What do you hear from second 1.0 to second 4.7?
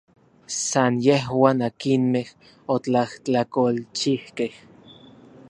yejuan akinmej otlajtlakolchijkej.